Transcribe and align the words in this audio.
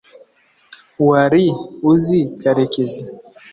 wari 1.09 1.45
uzi 1.91 2.19
karekezi 2.41 3.01